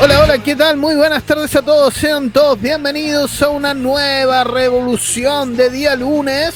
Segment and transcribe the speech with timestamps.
[0.00, 0.76] Hola, hola, ¿qué tal?
[0.76, 1.94] Muy buenas tardes a todos.
[1.94, 6.54] Sean todos bienvenidos a una nueva revolución de día lunes.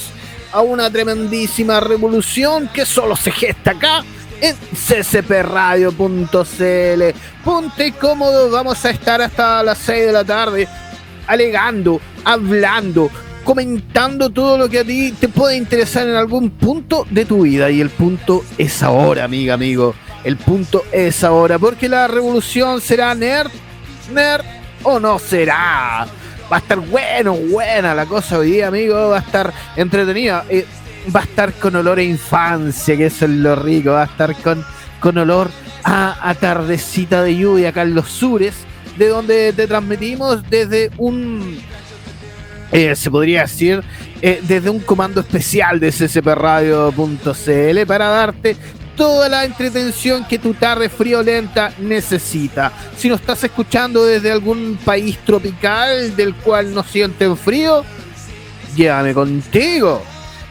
[0.52, 4.04] A una tremendísima revolución que solo se gesta acá
[4.40, 5.98] en ccpradio.cl.
[7.44, 10.68] Ponte cómodo, vamos a estar hasta las 6 de la tarde
[11.26, 13.10] alegando, hablando,
[13.46, 17.70] comentando todo lo que a ti te puede interesar en algún punto de tu vida.
[17.70, 19.94] Y el punto es ahora, amiga, amigo.
[20.24, 23.52] El punto es ahora, porque la revolución será nerd,
[24.12, 24.44] nerd
[24.82, 26.08] o no será.
[26.50, 29.10] Va a estar bueno, buena la cosa hoy día, amigo.
[29.10, 30.44] Va a estar entretenida.
[30.48, 30.66] Eh,
[31.14, 33.92] va a estar con olor a infancia, que eso es lo rico.
[33.92, 34.64] Va a estar con,
[34.98, 35.48] con olor
[35.84, 36.64] a, a
[37.22, 38.56] de lluvia acá en los sures,
[38.98, 41.60] de donde te transmitimos desde un
[42.72, 43.82] eh, se podría decir,
[44.22, 48.56] eh, desde un comando especial de ccpradio.cl para darte
[48.96, 52.72] toda la entretención que tu tarde friolenta necesita.
[52.96, 57.84] Si nos estás escuchando desde algún país tropical del cual no sienten frío,
[58.74, 60.02] llévame contigo.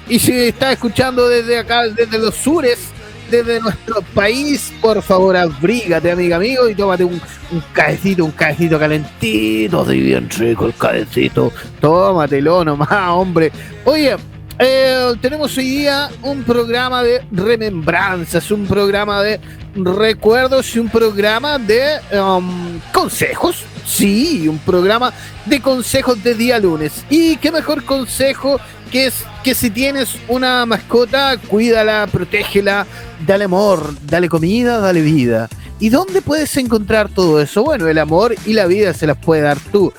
[0.08, 2.80] Y si estás escuchando desde acá, desde los sures,
[3.30, 8.80] desde nuestro país, por favor, abrígate, amiga, amigo, y tómate un, un cafecito, un cafecito
[8.80, 11.52] calentito, de bien rico el cafecito.
[11.80, 13.52] Tómatelo nomás, hombre.
[13.86, 14.16] Oye,
[14.60, 19.40] eh, tenemos hoy día un programa de remembranzas, un programa de
[19.76, 23.64] recuerdos y un programa de um, consejos.
[23.86, 25.14] Sí, un programa
[25.46, 27.06] de consejos de día lunes.
[27.10, 28.60] Y qué mejor consejo
[28.92, 32.88] que es que si tienes una mascota, cuídala, protégela,
[33.28, 35.50] dale amor, dale comida, dale vida.
[35.80, 37.64] ¿Y dónde puedes encontrar todo eso?
[37.64, 39.94] Bueno, el amor y la vida se las puede dar tú.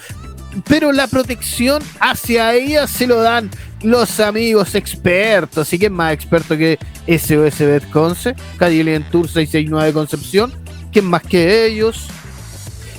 [0.67, 3.51] Pero la protección hacia ella se lo dan
[3.87, 5.73] los amigos expertos.
[5.73, 6.77] ¿Y quién más experto que
[7.07, 8.35] SOS Betconce?
[8.59, 10.53] Cadillian Tour 669 Concepción.
[10.93, 12.09] ¿Quién más que ellos?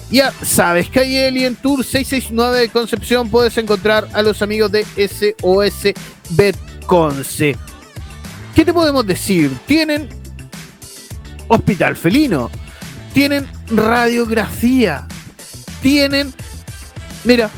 [0.09, 4.85] Ya sabes que ahí en Tour 669 de Concepción puedes encontrar a los amigos de
[4.95, 5.93] SOS
[6.29, 7.57] Betconce.
[8.55, 9.51] ¿Qué te podemos decir?
[9.65, 10.07] Tienen
[11.49, 12.49] hospital felino,
[13.13, 15.05] tienen radiografía,
[15.81, 16.33] tienen,
[17.25, 17.49] mira,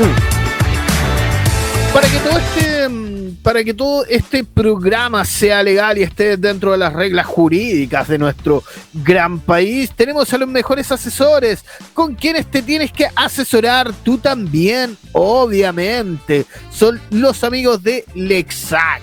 [1.92, 3.10] Para que todo este
[3.42, 8.18] para que todo este programa sea legal y esté dentro de las reglas jurídicas de
[8.18, 8.62] nuestro
[8.92, 14.96] gran país, tenemos a los mejores asesores con quienes te tienes que asesorar tú también,
[15.12, 16.44] obviamente.
[16.70, 19.00] Son los amigos de Lexac.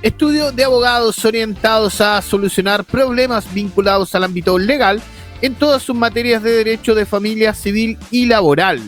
[0.00, 5.02] Estudio de abogados orientados a solucionar problemas vinculados al ámbito legal
[5.42, 8.80] en todas sus materias de derecho de familia civil y laboral.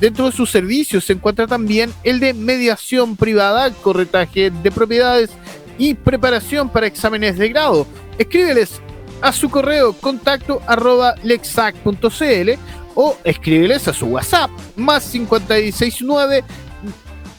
[0.00, 5.30] Dentro de sus servicios se encuentra también el de mediación privada, corretaje de propiedades
[5.76, 7.86] y preparación para exámenes de grado.
[8.18, 8.80] Escríbeles
[9.20, 12.50] a su correo contacto arroba lexac.cl
[12.94, 16.44] o escríbeles a su WhatsApp más 569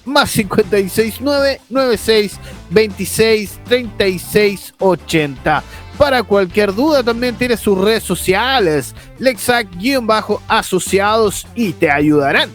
[0.05, 2.39] más 569 96
[2.69, 5.63] 26 36 80.
[5.99, 12.49] Para cualquier duda también tiene sus redes sociales, Lexac-asociados y te ayudarán.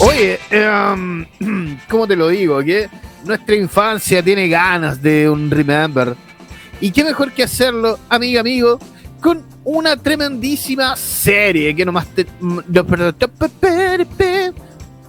[0.00, 1.24] Oye, um,
[1.88, 2.62] ¿cómo te lo digo?
[2.62, 2.90] Que
[3.24, 6.14] nuestra infancia tiene ganas de un Remember.
[6.82, 8.72] ¿Y qué mejor que hacerlo, amiga, amigo?
[8.72, 12.04] amigo con una tremendísima serie que nos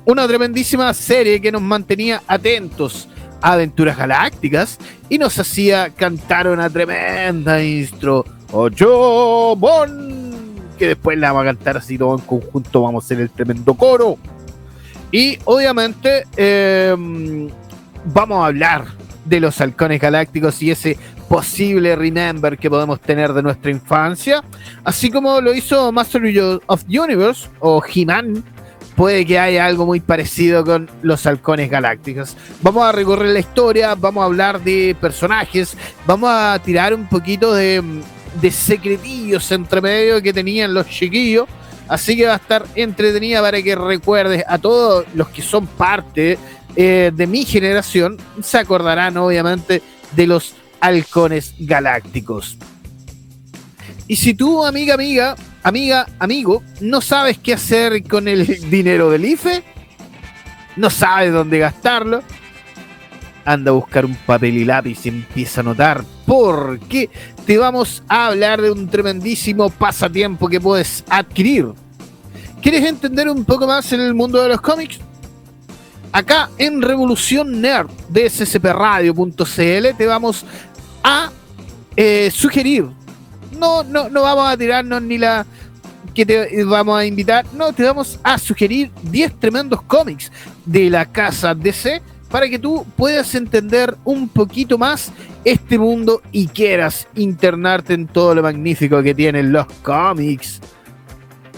[0.06, 3.08] una tremendísima serie que nos mantenía atentos
[3.42, 4.78] a aventuras galácticas
[5.08, 8.26] y nos hacía cantar una tremenda intro.
[8.52, 10.44] Ocho Bon,
[10.78, 13.74] que después la vamos a cantar así todo en conjunto, vamos a hacer el tremendo
[13.76, 14.18] coro.
[15.12, 17.50] Y obviamente em,
[18.06, 18.86] vamos a hablar
[19.26, 20.98] de los halcones galácticos y ese
[21.30, 24.44] posible remember que podemos tener de nuestra infancia,
[24.84, 26.24] así como lo hizo Master
[26.66, 28.44] of the Universe o He-Man.
[28.96, 32.36] Puede que haya algo muy parecido con los halcones galácticos.
[32.62, 37.54] Vamos a recorrer la historia, vamos a hablar de personajes, vamos a tirar un poquito
[37.54, 37.82] de,
[38.52, 41.48] secretillos entre medio que tenían los chiquillos.
[41.88, 46.38] Así que va a estar entretenida para que recuerdes a todos los que son parte
[46.76, 52.58] eh, de mi generación, se acordarán obviamente de los halcones galácticos.
[54.08, 59.26] Y si tú, amiga, amiga, amiga, amigo, no sabes qué hacer con el dinero del
[59.26, 59.64] IFE,
[60.76, 62.24] no sabes dónde gastarlo,
[63.46, 67.10] anda a buscar un papel y lápiz y empieza a notar porque
[67.46, 71.68] te vamos a hablar de un tremendísimo pasatiempo que puedes adquirir.
[72.62, 75.00] ¿Quieres entender un poco más en el mundo de los cómics?
[76.12, 80.46] Acá en Revolución Nerd de sspradio.cl te vamos
[81.04, 81.32] a
[81.96, 82.88] eh, sugerir.
[83.58, 85.46] No, no, no vamos a tirarnos ni la
[86.14, 87.46] que te vamos a invitar.
[87.54, 90.32] No, te vamos a sugerir 10 tremendos cómics
[90.66, 95.12] de la casa DC para que tú puedas entender un poquito más
[95.44, 100.62] este mundo y quieras internarte en todo lo magnífico que tienen los cómics.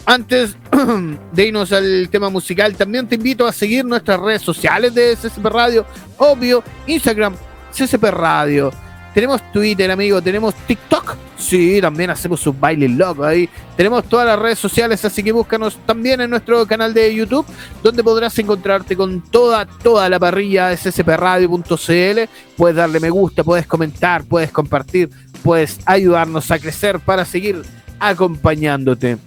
[0.05, 0.55] Antes
[1.31, 5.45] de irnos al tema musical, también te invito a seguir nuestras redes sociales de CCP
[5.45, 5.85] Radio,
[6.17, 7.35] obvio, Instagram,
[7.71, 8.71] CCP Radio.
[9.13, 11.15] Tenemos Twitter, amigo, tenemos TikTok.
[11.37, 13.49] Sí, también hacemos sus bailes locos ahí.
[13.75, 17.45] Tenemos todas las redes sociales, así que búscanos también en nuestro canal de YouTube,
[17.83, 22.29] donde podrás encontrarte con toda, toda la parrilla de ccpradio.cl.
[22.55, 25.09] Puedes darle me gusta, puedes comentar, puedes compartir,
[25.43, 27.63] puedes ayudarnos a crecer para seguir
[27.99, 29.17] acompañándote.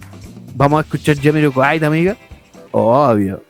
[0.55, 2.15] Vamos a escuchar Jamiroquai, amiga.
[2.71, 3.43] Obvio.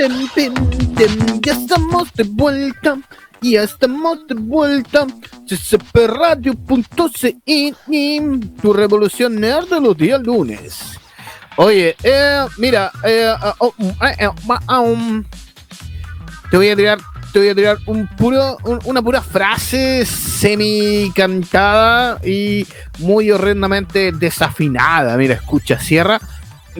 [0.00, 2.98] Ya estamos de vuelta,
[3.42, 5.06] ya estamos de vuelta.
[5.44, 7.36] ccpradio.ci,
[8.62, 10.98] tu revolución nerd de los días lunes.
[11.56, 13.74] Oye, eh, mira, eh, oh,
[14.18, 14.30] eh,
[14.70, 15.22] um,
[16.50, 16.98] te voy a tirar,
[17.34, 18.56] te voy a tirar un puro,
[18.86, 22.66] una pura frase semi cantada y
[23.00, 25.18] muy horrendamente desafinada.
[25.18, 26.18] Mira, escucha, cierra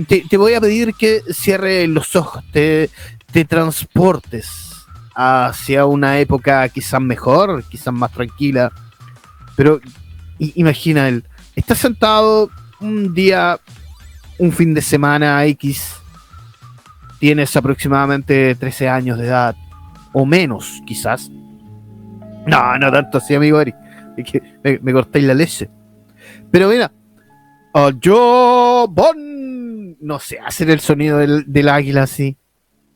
[0.07, 2.91] te, voy a pedir que cierre los ojos, te,
[3.33, 4.71] te transportes
[5.15, 8.73] hacia una época quizás mejor, quizás más tranquila.
[9.57, 9.81] Pero
[10.39, 12.51] imagina él, está sentado
[12.81, 13.59] un día,
[14.39, 15.97] un fin de semana X,
[17.19, 19.57] tienes aproximadamente 13 años de edad,
[20.13, 21.31] o menos quizás.
[22.47, 23.75] No, no tanto así, amigo Eri.
[24.17, 25.69] Es que me, me la leche.
[26.51, 26.91] Pero mira,
[28.01, 29.40] yo, bon
[30.01, 32.37] no sé hacer el sonido del, águila así.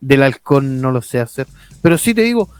[0.00, 1.46] Del halcón no lo sé hacer.
[1.82, 2.50] Pero sí te digo,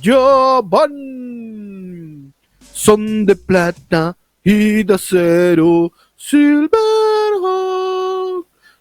[0.00, 2.32] yo van.
[2.72, 5.92] Son de plata y de acero.
[6.16, 6.72] Silverhawk.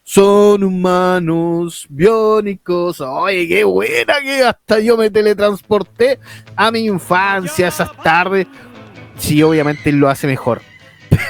[0.03, 2.99] Son humanos biónicos.
[3.01, 6.19] Oye, qué buena que hasta yo me teletransporté
[6.55, 8.47] a mi infancia, esas tardes.
[9.17, 10.61] Sí, obviamente lo hace mejor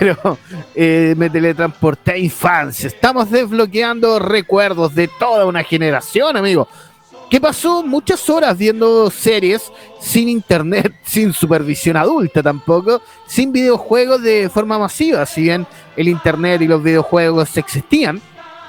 [0.01, 0.39] pero
[0.73, 2.87] eh, me teletransporté a infancia.
[2.87, 6.67] Estamos desbloqueando recuerdos de toda una generación, amigo.
[7.29, 14.49] Que pasó muchas horas viendo series sin internet, sin supervisión adulta tampoco, sin videojuegos de
[14.49, 15.23] forma masiva.
[15.27, 18.19] Si bien el internet y los videojuegos existían,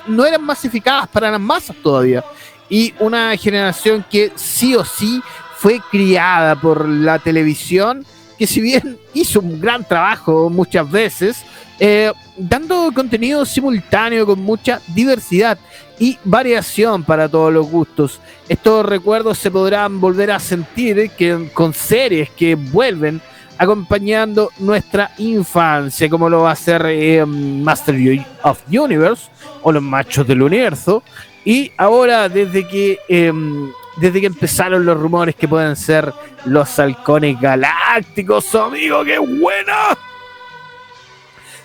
[0.06, 2.22] no eran masificadas para las masas todavía.
[2.68, 5.22] Y una generación que sí o sí
[5.56, 8.04] fue criada por la televisión
[8.42, 11.44] que si bien hizo un gran trabajo muchas veces,
[11.78, 15.56] eh, dando contenido simultáneo con mucha diversidad
[16.00, 18.18] y variación para todos los gustos.
[18.48, 21.12] Estos recuerdos se podrán volver a sentir
[21.54, 23.20] con series que vuelven
[23.58, 27.94] acompañando nuestra infancia, como lo va a hacer eh, Master
[28.42, 29.30] of Universe
[29.62, 31.04] o los Machos del Universo.
[31.44, 36.12] Y ahora, desde que em, desde que empezaron los rumores que pueden ser
[36.44, 39.96] los halcones galácticos, amigo, qué buena.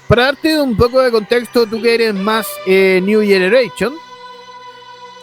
[0.08, 3.94] Para darte un poco de contexto, tú que eres más eh, New Generation,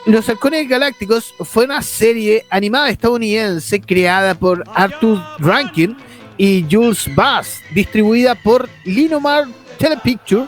[0.04, 5.96] Los Halcones Galácticos fue una serie animada estadounidense creada por Arthur Rankin
[6.36, 9.46] y Jules Bass, distribuida por Linomar
[9.78, 10.46] Telepicture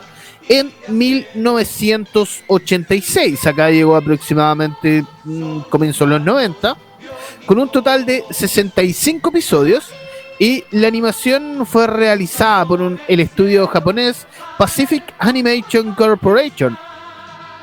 [0.49, 3.47] en 1986.
[3.47, 6.75] Acá llegó aproximadamente mmm, los 90,
[7.45, 9.85] con un total de 65 episodios.
[10.39, 14.27] Y la animación fue realizada por el estudio japonés
[14.57, 16.77] Pacific Animation Corporation.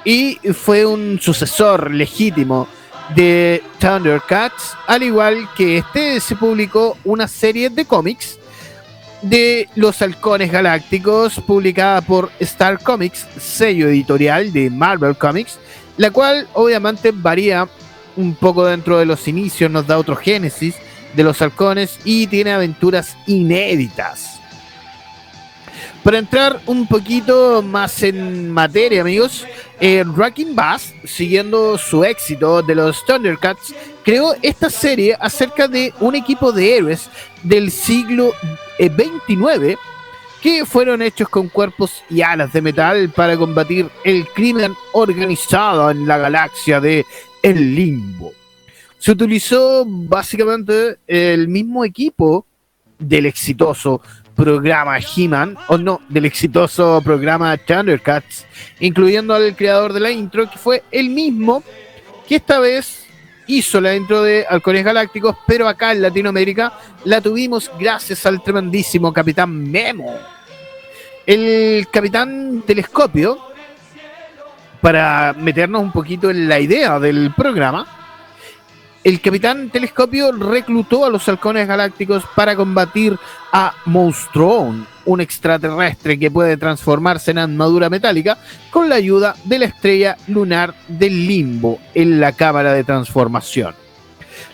[0.05, 2.67] Y fue un sucesor legítimo
[3.15, 8.39] de Thundercats, al igual que este se publicó una serie de cómics
[9.25, 15.59] de Los Halcones Galácticos, publicada por Star Comics, sello editorial de Marvel Comics,
[15.97, 17.69] la cual obviamente varía
[18.17, 20.75] un poco dentro de los inicios, nos da otro génesis
[21.17, 24.41] de los halcones y tiene aventuras inéditas.
[26.03, 29.47] Para entrar un poquito más en materia, amigos,
[29.81, 36.15] eh, Racking Bass, siguiendo su éxito de los Thundercats, creó esta serie acerca de un
[36.15, 37.09] equipo de héroes
[37.43, 38.33] del siglo
[38.79, 39.79] XXIX
[40.43, 46.07] que fueron hechos con cuerpos y alas de metal para combatir el crimen organizado en
[46.07, 47.07] la galaxia de
[47.43, 48.33] El Limbo.
[48.99, 52.47] Se utilizó básicamente el mismo equipo
[52.99, 54.03] del exitoso
[54.37, 58.45] programa He-Man, o no, del exitoso programa Thundercats,
[58.81, 61.63] incluyendo al creador de la intro, que fue el mismo
[62.29, 63.04] que esta vez
[63.47, 66.73] hizo la intro de Halcones Galácticos, pero acá en Latinoamérica
[67.05, 70.15] la tuvimos gracias al tremendísimo Capitán Memo.
[71.27, 73.39] El Capitán Telescopio,
[74.81, 77.87] para meternos un poquito en la idea del programa,
[79.03, 83.19] el Capitán Telescopio reclutó a los halcones galácticos para combatir
[83.53, 88.39] a Monstrón, un extraterrestre que puede transformarse en armadura metálica
[88.71, 93.75] con la ayuda de la estrella lunar del limbo en la cámara de transformación.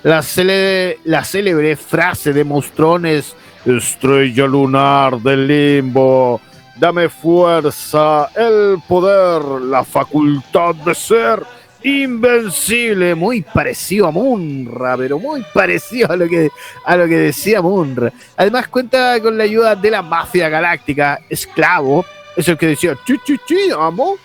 [0.03, 3.35] La célebre, la célebre frase de Monstrón es
[3.67, 6.41] Estrella lunar del limbo,
[6.77, 11.43] dame fuerza, el poder, la facultad de ser
[11.83, 16.51] invencible, muy parecido a Munra, pero muy parecido a lo que,
[16.85, 18.13] a lo que decía Munra.
[18.37, 22.05] Además cuenta con la ayuda de la mafia galáctica, esclavo,
[22.37, 24.17] es el que decía chichichi amo.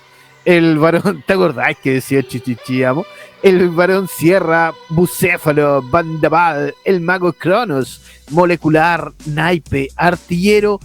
[0.44, 3.06] El varón, ¿te acordás que decía chichichi amo?
[3.42, 10.80] El varón Sierra, Bucéfalo, Bandaval, el mago Cronos, molecular, naipe, artillero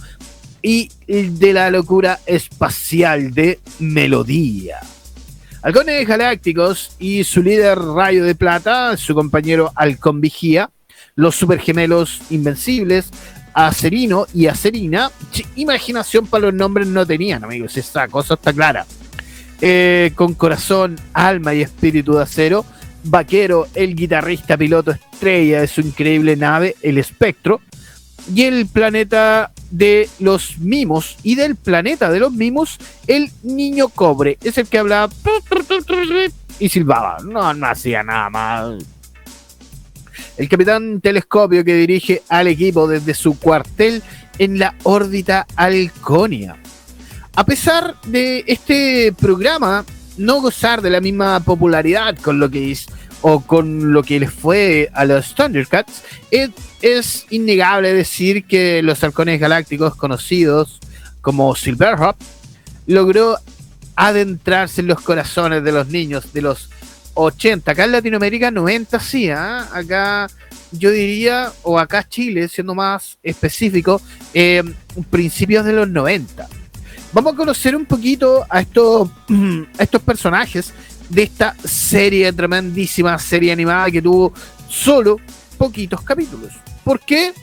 [0.61, 4.79] y de la locura espacial de melodía.
[5.63, 10.71] Halcones Galácticos y su líder Rayo de Plata, su compañero Halcón Vigía,
[11.15, 13.11] los supergemelos Invencibles,
[13.53, 15.11] Acerino y Acerina.
[15.55, 18.87] Imaginación para los nombres no tenían, amigos, esta cosa está clara.
[19.61, 22.65] Eh, con corazón, alma y espíritu de acero.
[23.03, 27.61] Vaquero, el guitarrista piloto estrella de su increíble nave, el Espectro.
[28.33, 34.37] Y el planeta de los mimos y del planeta de los mimos, el niño cobre.
[34.43, 35.09] Es el que hablaba
[36.59, 37.17] y silbaba.
[37.23, 38.83] No, no hacía nada más.
[40.37, 44.03] El capitán telescopio que dirige al equipo desde su cuartel
[44.37, 46.57] en la órbita Alconia.
[47.35, 49.85] A pesar de este programa
[50.17, 52.87] no gozar de la misma popularidad con lo que es
[53.21, 59.39] o con lo que les fue a los Thundercats, es, innegable decir que los halcones
[59.39, 60.79] galácticos conocidos
[61.21, 62.17] como Silverhawk
[62.87, 63.37] logró
[63.95, 66.69] adentrarse en los corazones de los niños de los
[67.13, 67.71] 80.
[67.71, 69.33] Acá en Latinoamérica 90 sí, ¿eh?
[69.33, 70.27] acá
[70.71, 74.01] yo diría, o acá Chile, siendo más específico,
[74.33, 74.63] eh,
[75.09, 76.47] principios de los 90.
[77.13, 79.09] Vamos a conocer un poquito a estos
[80.05, 80.73] personajes
[81.11, 84.33] de esta serie, tremendísima serie animada que tuvo
[84.69, 85.17] solo
[85.57, 86.53] poquitos capítulos.
[86.83, 87.33] ¿Por qué?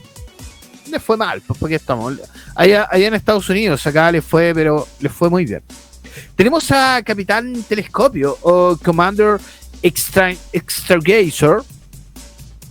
[0.90, 2.14] Le fue mal, pues porque estamos
[2.54, 5.62] allá, allá en Estados Unidos, acá le fue, pero le fue muy bien.
[6.34, 9.38] Tenemos a Capitán Telescopio o Commander
[9.82, 11.58] Extra, Extragazer.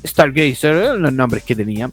[0.03, 1.91] Stargazer, eran los nombres que tenía.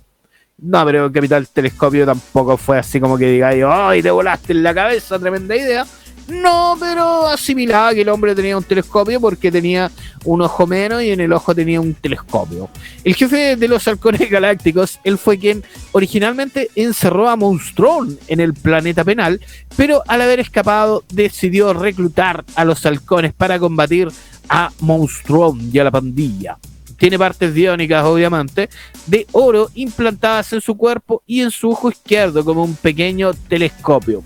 [0.57, 3.51] No, pero Capitán Telescopio tampoco fue así como que diga,
[3.89, 5.19] ¡ay, te volaste en la cabeza!
[5.19, 5.85] Tremenda idea.
[6.29, 9.91] No, pero asimilaba que el hombre tenía un telescopio porque tenía
[10.25, 12.71] un ojo menos y en el ojo tenía un telescopio.
[13.05, 15.63] El jefe de los halcones galácticos, él fue quien
[15.93, 19.41] originalmente encerró a Monstrón en el planeta penal,
[19.77, 24.09] pero al haber escapado decidió reclutar a los halcones para combatir
[24.49, 26.57] a Monstrón y a la pandilla.
[26.97, 28.71] Tiene partes biónicas, obviamente,
[29.07, 34.23] de oro implantadas en su cuerpo y en su ojo izquierdo como un pequeño telescopio.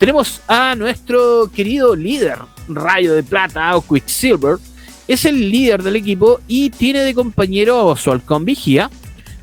[0.00, 2.38] Tenemos a nuestro querido líder,
[2.68, 4.56] Rayo de Plata o Quicksilver.
[5.06, 8.90] Es el líder del equipo y tiene de compañero a su halcón vigía,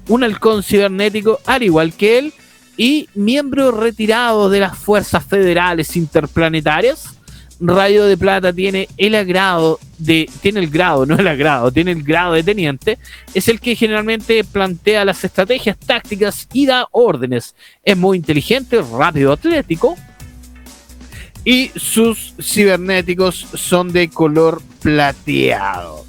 [0.08, 2.34] un halcón cibernético al igual que él
[2.76, 7.20] y miembro retirado de las fuerzas federales interplanetarias.
[7.60, 12.02] Rayo de Plata tiene el agrado de, tiene el grado, no el agrado, tiene el
[12.02, 12.98] grado de teniente,
[13.36, 17.54] es el que generalmente plantea las estrategias tácticas y da órdenes.
[17.84, 19.96] Es muy inteligente, rápido, atlético.
[21.48, 26.06] Y sus cibernéticos son de color plateado.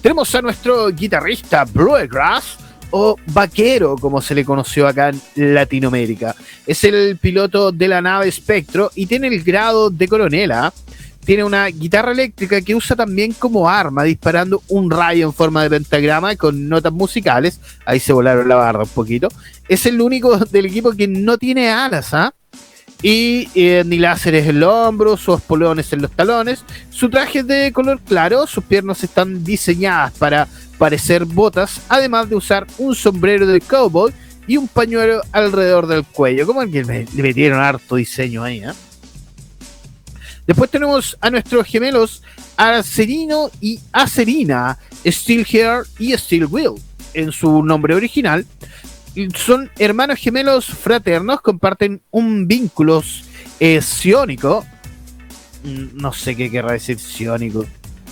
[0.00, 2.56] Tenemos a nuestro guitarrista Bluegrass,
[2.92, 6.36] o vaquero, como se le conoció acá en Latinoamérica.
[6.68, 10.72] Es el piloto de la nave Spectro y tiene el grado de coronela.
[11.24, 15.70] Tiene una guitarra eléctrica que usa también como arma, disparando un rayo en forma de
[15.70, 17.58] pentagrama con notas musicales.
[17.84, 19.26] Ahí se volaron la barra un poquito.
[19.68, 22.32] Es el único del equipo que no tiene alas, ¿ah?
[23.02, 26.64] Y eh, ni láseres en los hombros, sus polones en los talones.
[26.90, 30.48] Su traje es de color claro, sus piernas están diseñadas para
[30.78, 34.12] parecer botas, además de usar un sombrero de cowboy
[34.46, 36.46] y un pañuelo alrededor del cuello.
[36.46, 38.72] Como que le metieron harto diseño ahí, ¿eh?
[40.46, 42.22] Después tenemos a nuestros gemelos
[42.56, 46.74] Acerino y Acerina, Steel Hair y Steel Will,
[47.14, 48.46] en su nombre original.
[49.34, 53.02] Son hermanos gemelos fraternos, comparten un vínculo
[53.60, 54.64] eh, ciónico.
[55.64, 57.66] Mm, no sé qué querrá decir ciónico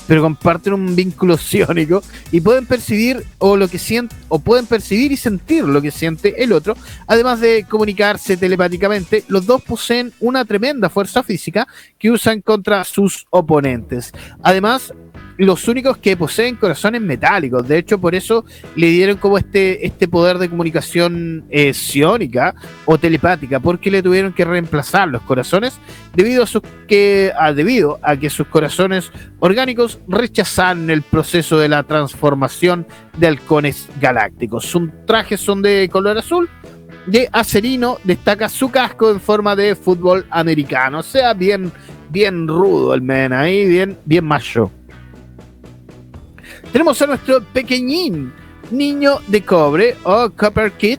[0.06, 5.12] pero comparten un vínculo ciónico y pueden percibir o lo que siente o pueden percibir
[5.12, 9.24] y sentir lo que siente el otro, además de comunicarse telepáticamente.
[9.28, 11.66] Los dos poseen una tremenda fuerza física
[11.98, 14.12] que usan contra sus oponentes.
[14.42, 14.92] Además,
[15.36, 17.66] los únicos que poseen corazones metálicos.
[17.66, 18.44] De hecho, por eso
[18.76, 21.72] le dieron como este, este poder de comunicación eh,
[22.84, 25.78] o telepática, porque le tuvieron que reemplazar los corazones
[26.14, 26.46] debido a,
[26.86, 33.26] que, a, debido a que sus corazones orgánicos rechazan el proceso de la transformación de
[33.26, 34.66] halcones galácticos.
[34.66, 36.48] Sus trajes son de color azul.
[37.06, 41.00] De acerino destaca su casco en forma de fútbol americano.
[41.00, 41.70] O sea, bien,
[42.08, 44.70] bien rudo el men bien, bien macho.
[46.74, 48.32] Tenemos a nuestro pequeñín
[48.72, 50.98] niño de cobre o Copper Kid,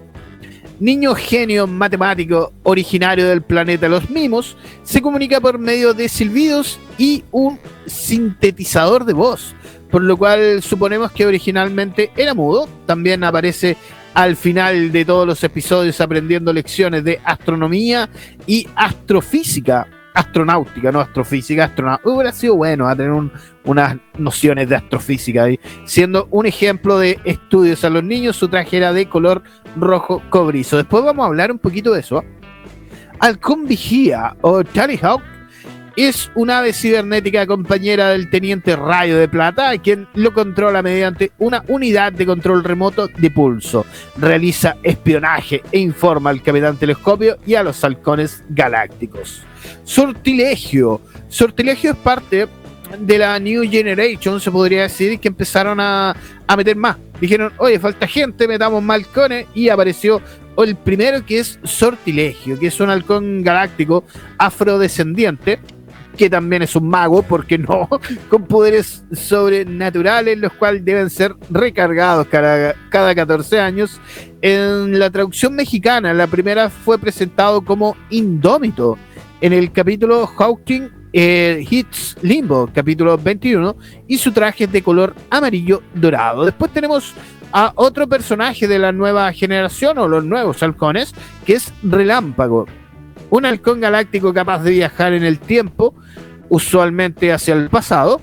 [0.80, 7.26] niño genio matemático originario del planeta Los Mimos, se comunica por medio de silbidos y
[7.30, 9.54] un sintetizador de voz,
[9.92, 12.70] por lo cual suponemos que originalmente era mudo.
[12.86, 13.76] También aparece
[14.14, 18.10] al final de todos los episodios aprendiendo lecciones de astronomía
[18.48, 22.10] y astrofísica astronáutica, no astrofísica, astronáutica.
[22.10, 23.12] Hubiera sido bueno a tener
[23.64, 25.60] unas nociones de astrofísica ahí.
[25.86, 29.44] Siendo un ejemplo de estudios a los niños, su traje era de color
[29.76, 30.78] rojo cobrizo.
[30.78, 32.24] Después vamos a hablar un poquito de eso.
[33.20, 35.22] Halcón Vigía o Tally Hawk
[35.96, 41.64] es una ave cibernética compañera del teniente Rayo de Plata, quien lo controla mediante una
[41.68, 43.86] unidad de control remoto de pulso.
[44.18, 49.44] Realiza espionaje e informa al capitán telescopio y a los halcones galácticos.
[49.84, 51.02] Sortilegio.
[51.30, 52.48] Sortilegio es parte
[53.00, 56.16] de la New Generation, se podría decir, que empezaron a,
[56.56, 56.98] meter más.
[57.20, 60.22] Dijeron, oye, falta gente, metamos malcones, y apareció
[60.58, 64.04] el primero que es Sortilegio, que es un halcón galáctico
[64.38, 65.60] afrodescendiente,
[66.16, 67.90] que también es un mago, porque no,
[68.30, 74.00] con poderes sobrenaturales, los cuales deben ser recargados cada, cada 14 años.
[74.42, 78.98] En la traducción mexicana, la primera fue presentado como Indómito
[79.42, 85.16] en el capítulo Hawking eh, Hits Limbo, capítulo 21, y su traje es de color
[85.30, 86.44] amarillo dorado.
[86.44, 87.14] Después tenemos
[87.54, 91.14] a otro personaje de la nueva generación o los nuevos halcones,
[91.46, 92.66] que es Relámpago,
[93.30, 95.96] un halcón galáctico capaz de viajar en el tiempo,
[96.50, 98.22] usualmente hacia el pasado.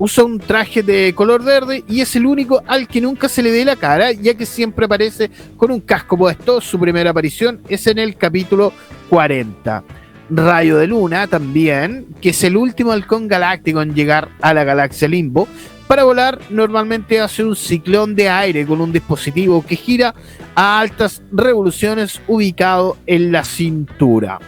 [0.00, 3.50] Usa un traje de color verde y es el único al que nunca se le
[3.50, 6.60] ve la cara, ya que siempre aparece con un casco puesto.
[6.60, 8.72] Su primera aparición es en el capítulo
[9.10, 9.82] 40.
[10.30, 15.08] Rayo de Luna también, que es el último halcón galáctico en llegar a la galaxia
[15.08, 15.48] Limbo.
[15.88, 20.14] Para volar normalmente hace un ciclón de aire con un dispositivo que gira
[20.54, 24.38] a altas revoluciones ubicado en la cintura.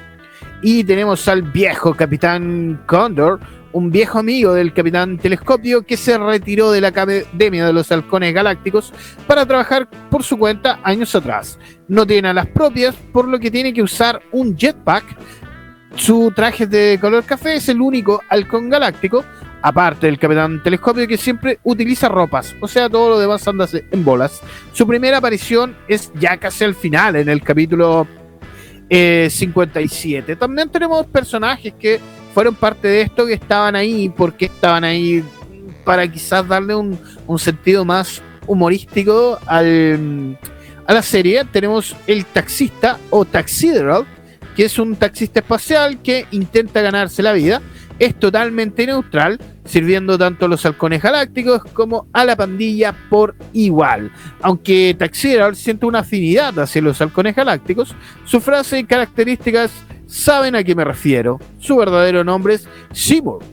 [0.63, 3.41] Y tenemos al viejo Capitán Condor,
[3.73, 8.35] un viejo amigo del Capitán Telescopio que se retiró de la Academia de los Halcones
[8.35, 8.93] Galácticos
[9.27, 11.59] para trabajar por su cuenta años atrás.
[11.89, 15.05] No tiene alas propias, por lo que tiene que usar un jetpack.
[15.97, 19.25] Su traje de color café es el único halcón galáctico,
[19.63, 24.05] aparte del Capitán Telescopio, que siempre utiliza ropas, o sea, todo lo demás anda en
[24.05, 24.41] bolas.
[24.73, 28.07] Su primera aparición es ya casi al final, en el capítulo
[28.91, 30.35] 57.
[30.37, 32.01] También tenemos personajes que
[32.35, 35.25] fueron parte de esto que estaban ahí porque estaban ahí
[35.85, 36.99] para quizás darle un,
[37.39, 41.45] sentido más humorístico a la serie.
[41.53, 44.05] Tenemos el taxista o Taxideral,
[44.57, 47.63] que es un taxista espacial que intenta ganarse la vida.
[48.01, 54.11] Es totalmente neutral, sirviendo tanto a los halcones galácticos como a la pandilla por igual.
[54.41, 59.71] Aunque Taxideral siente una afinidad hacia los halcones galácticos, su frase y características
[60.07, 61.39] saben a qué me refiero.
[61.59, 63.45] Su verdadero nombre es Seymour.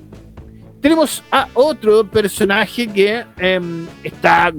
[0.82, 4.54] Tenemos a otro personaje que em, está,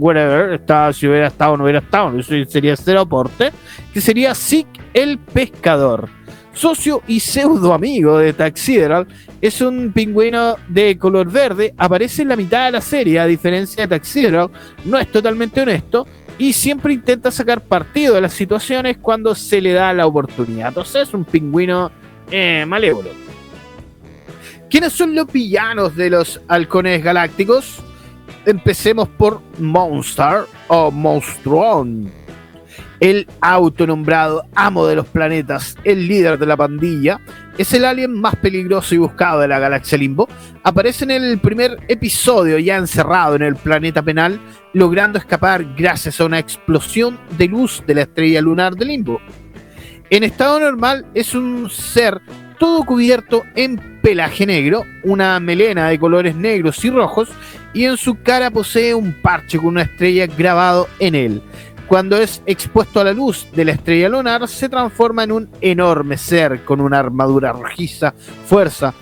[0.52, 3.52] está, si hubiera estado o no hubiera estado, eso sería cero aporte,
[3.94, 6.17] que sería Zeke el pescador.
[6.58, 9.06] Socio y pseudo amigo de Taxideral,
[9.40, 13.86] es un pingüino de color verde, aparece en la mitad de la serie, a diferencia
[13.86, 14.50] de Taxideral,
[14.84, 16.04] no es totalmente honesto
[16.36, 20.68] y siempre intenta sacar partido de las situaciones cuando se le da la oportunidad.
[20.68, 21.92] Entonces es un pingüino
[22.28, 23.10] eh, malévolo.
[24.68, 27.78] ¿Quiénes son los villanos de los halcones galácticos?
[28.44, 32.17] Empecemos por Monster o Monstruón.
[33.00, 37.20] El autonombrado amo de los planetas, el líder de la pandilla,
[37.56, 40.28] es el alien más peligroso y buscado de la galaxia Limbo.
[40.64, 44.40] Aparece en el primer episodio ya encerrado en el planeta penal,
[44.72, 49.20] logrando escapar gracias a una explosión de luz de la estrella lunar de Limbo.
[50.10, 52.20] En estado normal es un ser
[52.58, 57.28] todo cubierto en pelaje negro, una melena de colores negros y rojos,
[57.74, 61.42] y en su cara posee un parche con una estrella grabado en él.
[61.88, 66.18] Cuando es expuesto a la luz de la estrella lunar, se transforma en un enorme
[66.18, 68.12] ser con una armadura rojiza,
[68.44, 68.92] fuerza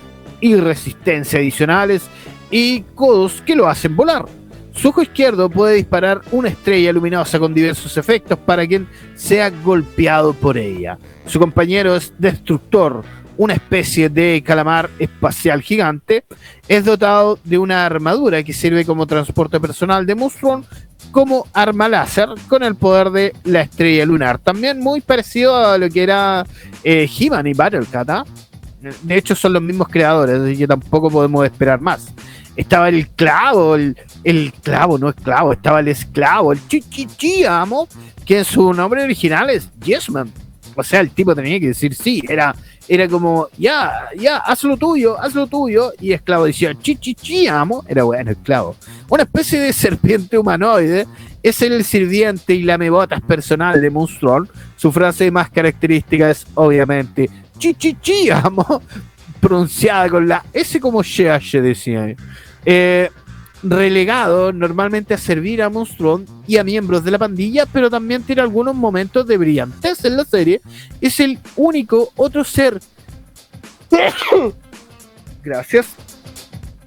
[0.40, 2.08] y resistencia adicionales
[2.48, 4.26] y codos que lo hacen volar.
[4.72, 10.32] Su ojo izquierdo puede disparar una estrella luminosa con diversos efectos para quien sea golpeado
[10.32, 10.96] por ella.
[11.26, 13.02] Su compañero es Destructor,
[13.36, 16.24] una especie de calamar espacial gigante,
[16.68, 20.64] es dotado de una armadura que sirve como transporte personal de Musron
[21.16, 24.36] como arma láser con el poder de la estrella lunar.
[24.36, 26.44] También muy parecido a lo que era
[26.84, 28.10] eh, He-Man y Battlecat.
[28.10, 28.24] ¿ah?
[29.00, 32.12] De hecho, son los mismos creadores, así que tampoco podemos esperar más.
[32.54, 37.88] Estaba el clavo, el, el clavo, no esclavo, estaba el esclavo, el chichichi, amo,
[38.26, 40.30] que en su nombre original es Yesman.
[40.74, 42.54] O sea, el tipo tenía que decir sí, era
[42.88, 45.92] era como, ya, ya, haz lo tuyo, haz lo tuyo.
[46.00, 47.84] Y esclavo decía, chi, chi, amo.
[47.88, 48.76] Era bueno, esclavo.
[49.08, 51.06] Una especie de serpiente humanoide.
[51.42, 54.46] Es el sirviente y lamebotas personal de Moonstrom.
[54.76, 58.82] Su frase más característica es, obviamente, chi, chi, chi, amo.
[59.40, 61.28] Pronunciada con la S como she,
[61.60, 62.16] decía.
[62.64, 63.10] Eh,
[63.62, 68.42] relegado normalmente a servir a Monstrón y a miembros de la pandilla, pero también tiene
[68.42, 70.60] algunos momentos de brillantez en la serie.
[71.00, 72.80] Es el único otro ser.
[75.42, 75.86] Gracias.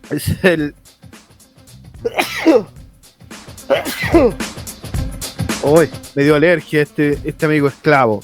[0.10, 0.76] Es el.
[5.64, 8.24] Uy, me dio alergia este, este amigo esclavo.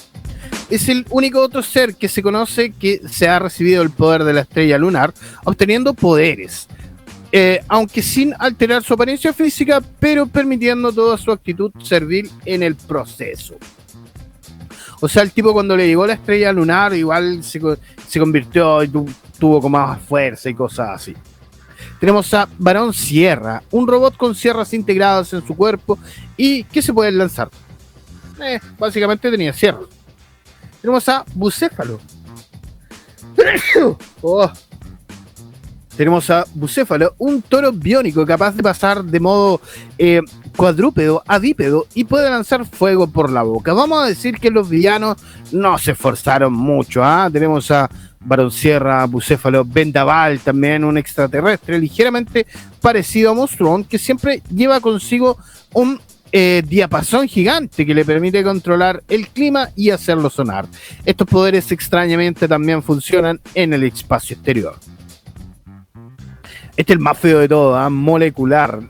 [0.70, 4.34] Es el único otro ser que se conoce que se ha recibido el poder de
[4.34, 6.68] la estrella lunar, obteniendo poderes
[7.32, 12.76] eh, aunque sin alterar su apariencia física, pero permitiendo toda su actitud servir en el
[12.76, 13.56] proceso.
[15.02, 17.60] O sea, el tipo cuando le llegó la estrella lunar, igual se,
[18.20, 21.16] convirtió y tuvo como más fuerza y cosas así.
[22.00, 25.98] Tenemos a Barón Sierra, un robot con sierras integradas en su cuerpo
[26.38, 27.50] y que se puede lanzar.
[28.42, 29.86] Eh, básicamente tenía sierras.
[30.82, 32.00] Tenemos a Bucéfalo.
[34.22, 34.52] oh,
[35.96, 39.62] tenemos a Bucéfalo, un toro biónico capaz de pasar de modo
[39.98, 40.22] eh,
[40.56, 43.74] cuadrúpedo a bípedo y puede lanzar fuego por la boca.
[43.74, 45.18] Vamos a decir que los villanos
[45.52, 47.04] no se esforzaron mucho.
[47.04, 47.30] ¿ah?
[47.32, 52.46] Tenemos a Barón Sierra, Bucéfalo, Vendaval, también un extraterrestre ligeramente
[52.82, 55.38] parecido a Monstrón, que siempre lleva consigo
[55.74, 56.00] un
[56.32, 60.66] eh, diapasón gigante que le permite controlar el clima y hacerlo sonar.
[61.06, 64.76] Estos poderes extrañamente también funcionan en el espacio exterior.
[66.78, 67.90] Este es el más feo de todo, ¿ah?
[67.90, 68.82] molecular,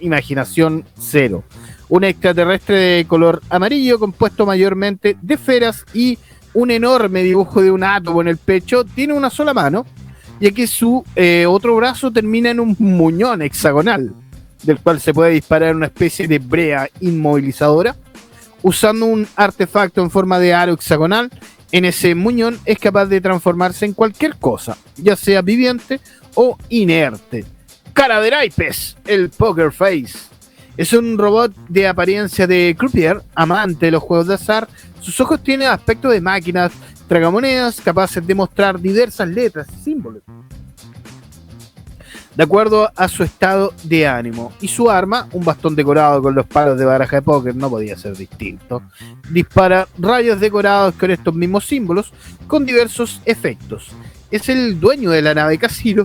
[0.00, 1.44] imaginación cero.
[1.90, 6.18] Un extraterrestre de color amarillo compuesto mayormente de esferas y
[6.54, 8.84] un enorme dibujo de un átomo en el pecho.
[8.84, 9.84] Tiene una sola mano,
[10.40, 14.14] ya que su eh, otro brazo termina en un muñón hexagonal,
[14.62, 17.94] del cual se puede disparar una especie de brea inmovilizadora.
[18.62, 21.30] Usando un artefacto en forma de aro hexagonal,
[21.74, 26.00] en ese muñón es capaz de transformarse en cualquier cosa, ya sea viviente
[26.36, 27.44] o inerte.
[27.92, 30.16] Cara de naipes, el Poker Face.
[30.76, 34.68] Es un robot de apariencia de croupier, amante de los juegos de azar.
[35.00, 36.70] Sus ojos tienen aspecto de máquinas
[37.08, 40.22] tragamonedas capaces de mostrar diversas letras y símbolos
[42.34, 44.52] de acuerdo a su estado de ánimo.
[44.60, 47.96] Y su arma, un bastón decorado con los palos de baraja de póker, no podía
[47.96, 48.82] ser distinto.
[49.30, 52.12] Dispara rayos decorados con estos mismos símbolos,
[52.46, 53.88] con diversos efectos.
[54.30, 56.04] Es el dueño de la nave casino.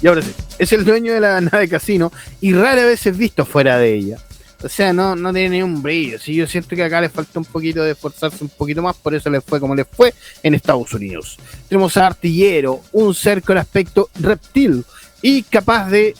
[0.00, 3.44] Y ahora sí, es el dueño de la nave casino y rara vez es visto
[3.44, 4.18] fuera de ella.
[4.62, 6.18] O sea, no, no tiene ni un brillo.
[6.18, 9.14] Si yo siento que acá le falta un poquito de esforzarse un poquito más, por
[9.14, 11.38] eso le fue como le fue en Estados Unidos.
[11.68, 14.84] Tenemos a Artillero, un ser con aspecto reptil
[15.22, 16.14] y capaz de.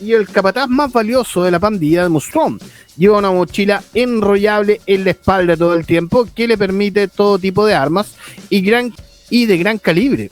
[0.00, 2.58] Y el capataz más valioso de la pandilla de Mustron.
[2.96, 7.66] Lleva una mochila enrollable en la espalda todo el tiempo que le permite todo tipo
[7.66, 8.14] de armas
[8.48, 8.94] y, gran,
[9.28, 10.30] y de gran calibre.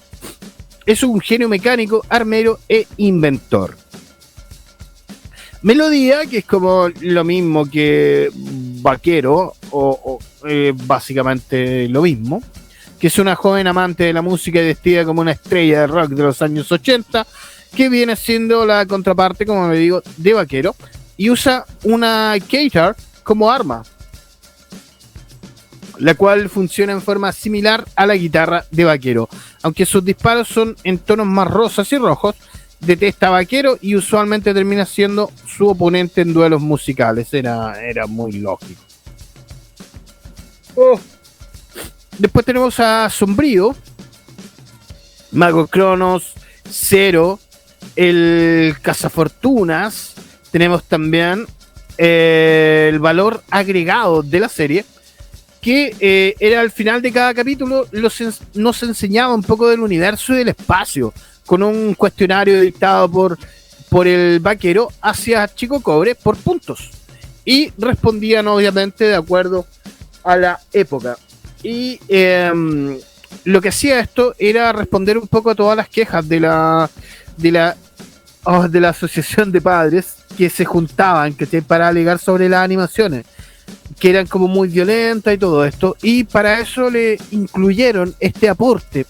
[0.87, 3.77] Es un genio mecánico, armero e inventor.
[5.67, 12.41] Melodía, que es como lo mismo que Vaquero, o, eh, básicamente lo mismo,
[13.01, 16.11] que es una joven amante de la música y vestida como una estrella de rock
[16.11, 17.27] de los años 80,
[17.75, 20.77] que viene siendo la contraparte, como me digo, de Vaquero,
[21.17, 23.83] y usa una Katar como arma,
[25.99, 29.29] la cual funciona en forma similar a la guitarra de Vaquero,
[29.65, 32.37] aunque sus disparos son en tonos más rosas y rojos,
[32.87, 37.33] detesta vaquero y usualmente termina siendo su oponente en duelos musicales.
[37.35, 38.81] Era, era muy lógico.
[40.77, 40.99] Oh.
[42.19, 43.77] Después tenemos a Sombrío,
[45.33, 46.33] Mago Cronos,
[46.71, 47.39] Cero,
[47.95, 50.15] el Cazafortunas.
[50.51, 51.47] Tenemos también
[51.99, 54.87] eh, el valor agregado de la serie,
[55.61, 57.87] que eh, era al final de cada capítulo,
[58.55, 61.13] nos enseñaba un poco del universo y del espacio
[61.47, 63.39] con un cuestionario dictado por,
[63.89, 66.91] por el vaquero hacia Chico Cobre por puntos.
[67.45, 69.65] Y respondían obviamente de acuerdo
[70.25, 71.17] a la época.
[71.63, 72.99] Y em,
[73.45, 76.91] lo que hacía esto era responder un poco a todas las quejas de la
[77.37, 77.77] de la
[78.45, 83.25] oh, de la asociación de padres que se juntaban que para alegar sobre las animaciones
[83.99, 89.07] que eran como muy violentas y todo esto y para eso le incluyeron este aporte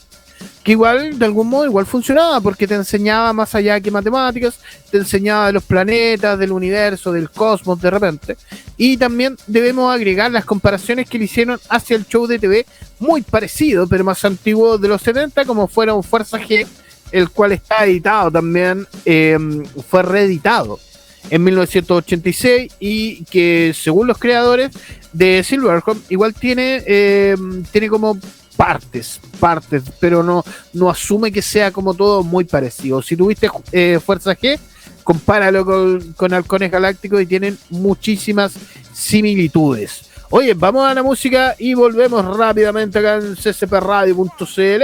[0.67, 4.59] que igual, de algún modo, igual funcionaba, porque te enseñaba más allá que matemáticas,
[4.91, 8.37] te enseñaba de los planetas, del universo, del cosmos de repente.
[8.77, 12.67] Y también debemos agregar las comparaciones que le hicieron hacia el show de TV,
[12.99, 16.67] muy parecido, pero más antiguo de los 70, como fuera un Fuerza G,
[17.13, 20.81] el cual está editado también, em, fue reeditado
[21.31, 24.73] en 1986 y que según los creadores
[25.13, 28.19] de Silverhome igual tiene, em, tiene como
[28.57, 33.03] partes, partes, pero no, no asume que sea como todo muy parecido.
[33.03, 34.59] Si tuviste eh, Fuerza G,
[35.05, 38.55] compáralo con, con Halcones Galácticos y tienen muchísimas
[38.93, 40.11] similitudes.
[40.31, 44.83] Oye, vamos a la música y volvemos rápidamente acá en ccpradio.cl.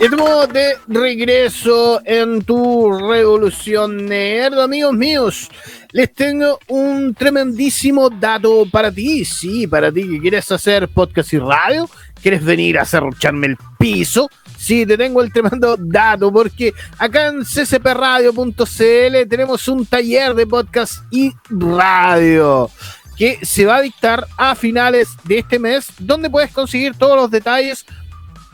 [0.00, 5.50] Estamos de regreso en tu revolución nerd, amigos míos.
[5.90, 9.24] Les tengo un tremendísimo dato para ti.
[9.24, 11.90] Sí, para ti que quieres hacer podcast y radio,
[12.22, 14.30] quieres venir a cerrucharme el piso.
[14.56, 21.02] Sí, te tengo el tremendo dato porque acá en ccpradio.cl tenemos un taller de podcast
[21.10, 22.70] y radio
[23.16, 27.28] que se va a dictar a finales de este mes, donde puedes conseguir todos los
[27.32, 27.84] detalles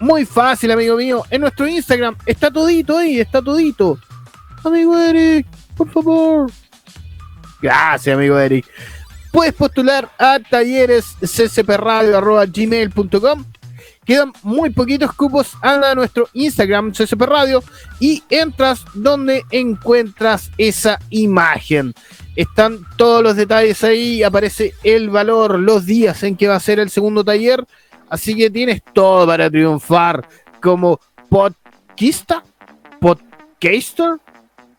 [0.04, 1.24] muy fácil, amigo mío.
[1.30, 3.98] En nuestro Instagram está todito ahí, está todito.
[4.62, 6.52] Amigo Eric, por favor.
[7.60, 8.64] Gracias, amigo Eric.
[9.32, 13.44] Puedes postular a talleres ccpradio.gmail.com
[14.04, 15.52] Quedan muy poquitos cupos.
[15.62, 17.64] Anda a nuestro Instagram, CCP Radio,
[18.00, 21.94] y entras donde encuentras esa imagen.
[22.36, 24.22] Están todos los detalles ahí.
[24.22, 27.64] Aparece el valor, los días en que va a ser el segundo taller
[28.14, 30.24] Así que tienes todo para triunfar
[30.62, 32.44] como podquista,
[33.00, 34.20] podcaster,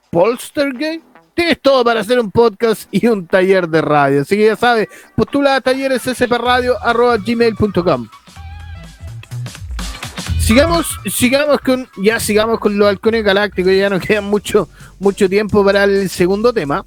[0.09, 1.01] polstergate.
[1.33, 4.21] Tienes todo para hacer un podcast y un taller de radio.
[4.21, 6.01] Así que ya sabes, postula a talleres
[7.25, 8.07] gmail.com.
[10.39, 15.65] Sigamos, sigamos con, ya sigamos con los halcones galácticos, ya nos queda mucho, mucho tiempo
[15.65, 16.85] para el segundo tema.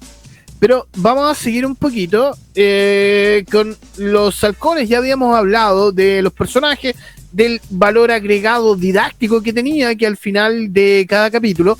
[0.59, 4.89] Pero vamos a seguir un poquito eh, con los halcones.
[4.89, 6.95] Ya habíamos hablado de los personajes,
[7.31, 11.77] del valor agregado didáctico que tenía, que al final de cada capítulo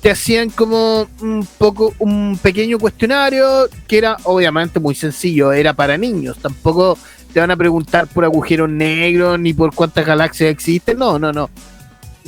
[0.00, 5.98] te hacían como un poco un pequeño cuestionario que era obviamente muy sencillo, era para
[5.98, 6.38] niños.
[6.38, 6.96] Tampoco
[7.32, 10.98] te van a preguntar por agujeros negros ni por cuántas galaxias existen.
[10.98, 11.50] No, no, no.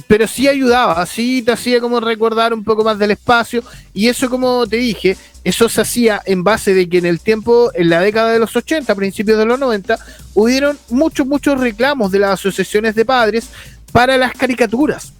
[0.06, 3.62] Pero sí ayudaba, sí te hacía como recordar un poco más del espacio
[3.94, 7.70] y eso como te dije, eso se hacía en base de que en el tiempo,
[7.74, 9.98] en la década de los 80, principios de los 90,
[10.34, 13.48] hubieron muchos, muchos reclamos de las asociaciones de padres
[13.92, 15.12] para las caricaturas,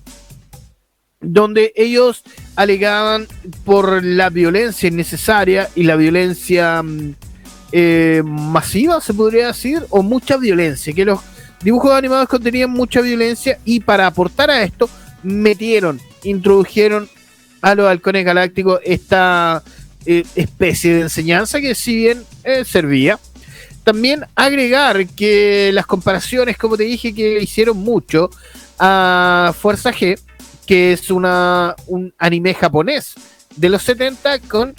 [1.20, 2.22] donde ellos
[2.56, 3.26] alegaban
[3.64, 7.14] por la violencia innecesaria y la violencia mm,
[7.72, 11.20] eh, masiva, se podría decir, o mucha violencia, que los
[11.66, 14.88] dibujos animados contenían mucha violencia y para aportar a esto
[15.24, 17.08] metieron, introdujeron
[17.60, 19.64] a los halcones galácticos esta
[20.04, 23.18] eh, especie de enseñanza que si bien eh, servía.
[23.82, 28.30] También agregar que las comparaciones, como te dije, que hicieron mucho
[28.78, 30.20] a Fuerza G,
[30.66, 33.14] que es una, un anime japonés
[33.56, 34.72] de los 70 con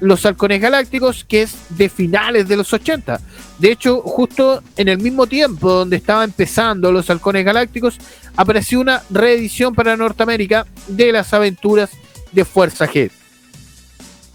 [0.00, 3.20] los halcones galácticos, que es de finales de los 80.
[3.58, 7.98] De hecho, justo en el mismo tiempo donde estaba empezando los halcones galácticos,
[8.36, 11.90] apareció una reedición para Norteamérica de las aventuras
[12.32, 13.10] de Fuerza G.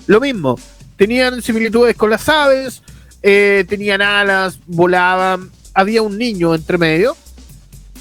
[0.08, 0.58] Lo mismo,
[0.95, 2.82] tenían similitudes con las aves,
[3.21, 7.15] eh, tenían alas, volaban, había un niño entre medio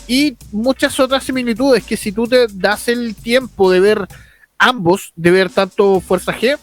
[0.06, 4.08] y muchas otras similitudes que si tú te das el tiempo de ver
[4.56, 6.58] ambos, de ver tanto Fuerza G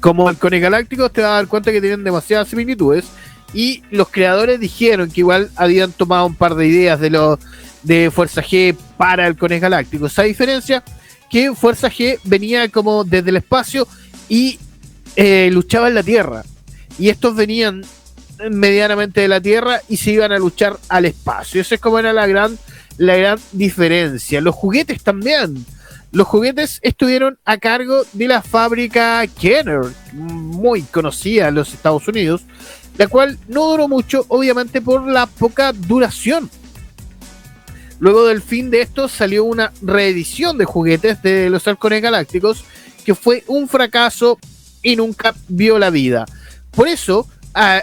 [0.00, 3.06] como Halcones Galácticos, te vas a dar cuenta que tienen demasiadas similitudes.
[3.54, 7.38] Y los creadores dijeron que igual habían tomado un par de ideas de los
[7.82, 10.18] de Fuerza G para Halcones Galácticos.
[10.18, 10.82] A diferencia
[11.30, 13.86] que Fuerza G venía como desde el espacio
[14.28, 14.58] y
[15.16, 16.44] eh, luchaba en la Tierra.
[16.98, 17.84] Y estos venían
[18.50, 21.60] medianamente de la Tierra y se iban a luchar al espacio.
[21.60, 22.58] Esa es como era la gran,
[22.96, 24.40] la gran diferencia.
[24.40, 25.64] Los juguetes también
[26.10, 32.42] los juguetes estuvieron a cargo de la fábrica Kenner, muy conocida en los Estados Unidos,
[32.96, 36.50] la cual no duró mucho, obviamente por la poca duración.
[38.00, 42.64] Luego del fin de esto salió una reedición de juguetes de los halcones galácticos
[43.04, 44.38] que fue un fracaso
[44.82, 46.26] y nunca vio la vida.
[46.70, 47.28] Por eso,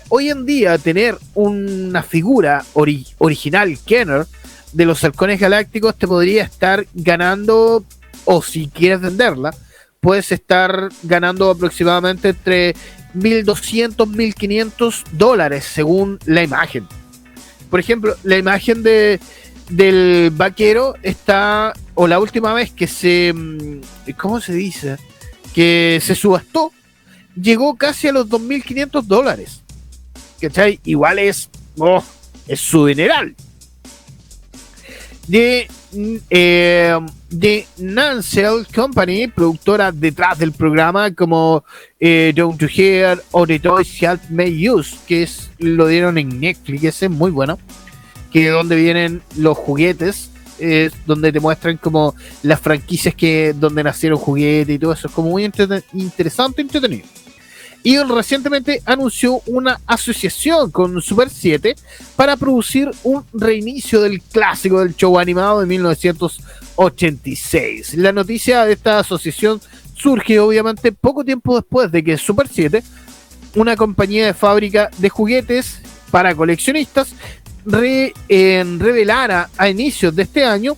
[0.10, 4.26] hoy en día tener una figura original Kenner
[4.72, 7.84] de los halcones galácticos te podría estar ganando
[8.26, 9.56] o si quieres venderla,
[10.00, 12.76] puedes estar ganando aproximadamente entre
[13.16, 16.88] 1.200, 1.500 dólares según la imagen.
[17.70, 19.20] Por ejemplo, la imagen de,
[19.70, 23.82] del vaquero está, o la última vez que se, mm,
[24.18, 24.98] ¿cómo se dice?
[25.54, 26.72] Que se subastó,
[27.36, 29.62] llegó casi a los 2.500 dólares.
[30.40, 30.80] ¿Cachai?
[30.84, 32.04] Igual es, oh,
[32.48, 33.36] es su dineral.
[35.28, 35.68] De
[36.30, 37.00] eh,
[37.40, 41.64] de Nancel Company, productora detrás del programa como
[42.00, 46.40] eh, Don't You Hear o The Toys Help Me Use, que es, lo dieron en
[46.40, 47.60] Netflix, ese es muy bueno,
[48.32, 53.84] que es donde vienen los juguetes, es donde te muestran como las franquicias que donde
[53.84, 55.44] nacieron juguetes y todo eso, es como muy
[55.94, 57.06] interesante, entretenido
[57.86, 61.76] y recientemente anunció una asociación con Super 7
[62.16, 67.94] para producir un reinicio del clásico del show animado de 1986.
[67.94, 69.62] La noticia de esta asociación
[69.94, 72.82] surge obviamente poco tiempo después de que Super 7,
[73.54, 77.14] una compañía de fábrica de juguetes para coleccionistas,
[77.68, 80.76] revelara a inicios de este año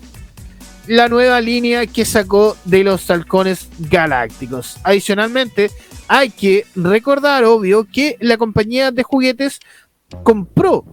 [0.88, 4.78] la nueva línea que sacó de los halcones galácticos.
[4.84, 5.70] Adicionalmente,
[6.08, 9.60] hay que recordar, obvio, que la compañía de juguetes
[10.24, 10.86] compró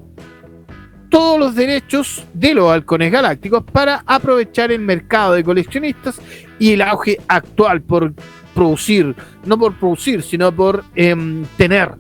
[1.08, 6.20] todos los derechos de los halcones galácticos para aprovechar el mercado de coleccionistas
[6.58, 8.14] y el auge actual por
[8.52, 11.92] producir, no por producir, sino por em, tener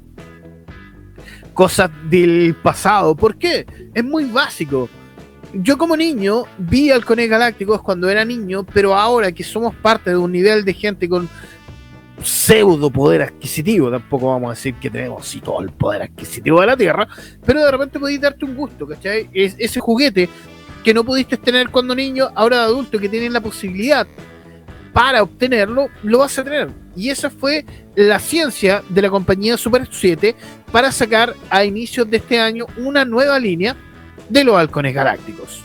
[1.52, 3.14] cosas del pasado.
[3.14, 3.66] ¿Por qué?
[3.94, 4.88] Es muy básico.
[5.62, 10.16] Yo como niño vi halcones galácticos cuando era niño, pero ahora que somos parte de
[10.16, 11.28] un nivel de gente con
[12.22, 16.66] pseudo poder adquisitivo, tampoco vamos a decir que tenemos sí, todo el poder adquisitivo de
[16.66, 17.06] la Tierra,
[17.44, 19.28] pero de repente podéis darte un gusto, ¿cachai?
[19.32, 20.28] Es, ese juguete
[20.82, 24.06] que no pudiste tener cuando niño, ahora de adulto que tienen la posibilidad
[24.92, 26.70] para obtenerlo, lo vas a tener.
[26.96, 30.34] Y esa fue la ciencia de la compañía Super 7
[30.72, 33.76] para sacar a inicios de este año una nueva línea
[34.28, 35.62] de los halcones galácticos.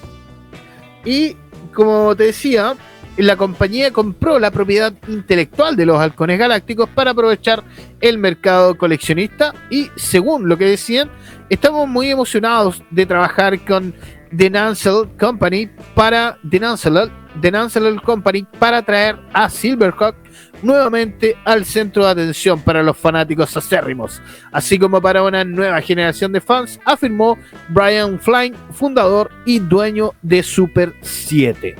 [1.05, 1.35] Y
[1.73, 2.75] como te decía,
[3.17, 7.63] la compañía compró la propiedad intelectual de los halcones galácticos para aprovechar
[7.99, 11.09] el mercado coleccionista y según lo que decían,
[11.49, 13.93] estamos muy emocionados de trabajar con
[14.35, 20.15] The Nancel Company para The Nancel, Company para traer a Silverhawk
[20.61, 26.31] nuevamente al centro de atención para los fanáticos acérrimos, así como para una nueva generación
[26.31, 27.37] de fans, afirmó
[27.69, 31.75] Brian Flying, fundador y dueño de Super 7.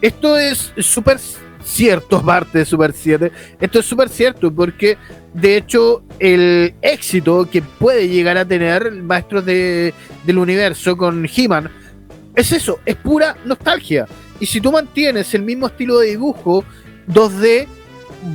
[0.00, 1.18] esto es súper
[1.66, 3.32] cierto, aparte de Super 7.
[3.60, 4.96] Esto es súper cierto porque,
[5.34, 9.92] de hecho, el éxito que puede llegar a tener Maestros de,
[10.24, 11.70] del Universo con He-Man
[12.34, 14.06] es eso, es pura nostalgia.
[14.38, 16.64] Y si tú mantienes el mismo estilo de dibujo
[17.08, 17.66] 2D,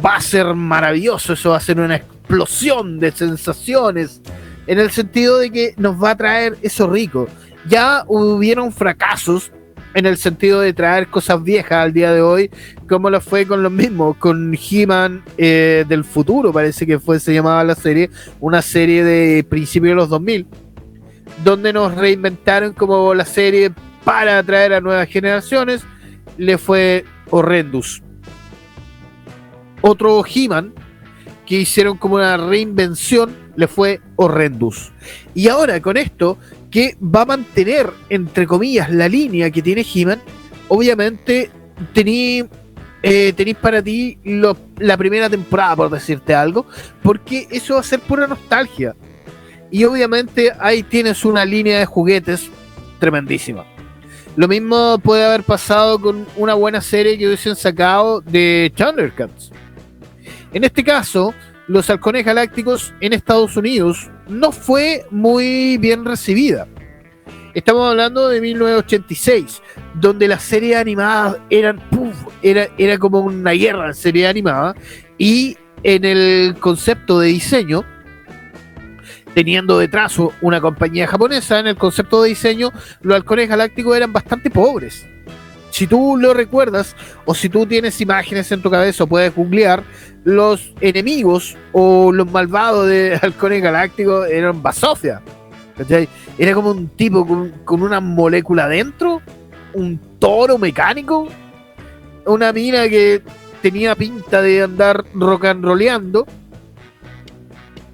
[0.04, 1.34] va a ser maravilloso.
[1.34, 4.22] Eso va a ser una explosión de sensaciones.
[4.68, 7.28] En el sentido de que nos va a traer eso rico.
[7.68, 9.52] Ya hubieron fracasos
[9.94, 12.50] en el sentido de traer cosas viejas al día de hoy,
[12.88, 17.34] como lo fue con los mismos, con He-Man eh, del futuro, parece que fue, se
[17.34, 18.10] llamaba la serie,
[18.40, 20.48] una serie de principios de los 2000,
[21.44, 23.72] donde nos reinventaron como la serie
[24.04, 25.84] para atraer a nuevas generaciones,
[26.38, 28.02] le fue horrendous.
[29.82, 30.74] Otro He-Man
[31.46, 34.92] que hicieron como una reinvención, le fue horrendous.
[35.36, 36.38] Y ahora con esto
[36.70, 40.22] que va a mantener, entre comillas, la línea que tiene He-Man,
[40.70, 41.52] obviamente
[41.94, 42.46] tenéis
[43.04, 44.18] eh, para ti
[44.78, 46.66] la primera temporada, por decirte algo,
[47.04, 48.96] porque eso va a ser pura nostalgia.
[49.70, 52.50] Y obviamente ahí tienes una línea de juguetes
[53.00, 53.66] tremendísima.
[54.36, 59.52] Lo mismo puede haber pasado con una buena serie que hubiesen sacado de Thundercats.
[60.54, 61.34] En este caso,
[61.68, 66.68] los halcones galácticos en Estados Unidos no fue muy bien recibida.
[67.54, 69.62] Estamos hablando de 1986,
[69.96, 71.82] donde las series animadas eran,
[72.42, 74.76] era, era como una guerra en serie animada,
[75.18, 77.86] y en el concepto de diseño,
[79.34, 82.72] teniendo detrás una compañía japonesa, en el concepto de diseño,
[83.02, 85.06] los halcones galácticos eran bastante pobres.
[85.72, 86.96] Si tú lo recuerdas,
[87.26, 89.84] o si tú tienes imágenes en tu cabeza, o puedes googlear,
[90.24, 95.22] los enemigos o los malvados de halcones galácticos eran Basofia.
[96.38, 99.22] Era como un tipo con, una molécula adentro,
[99.74, 101.28] un toro mecánico,
[102.26, 103.22] una mina que
[103.62, 106.28] tenía pinta de andar rock and rollando.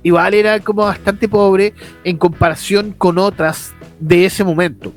[0.04, 1.74] Igual era como bastante pobre
[2.04, 4.94] en comparación con otras de ese momento.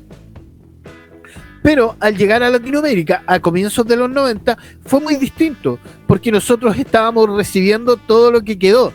[1.61, 6.77] Pero al llegar a Latinoamérica a comienzos de los 90 fue muy distinto, porque nosotros
[6.77, 8.93] estábamos recibiendo todo lo que quedó.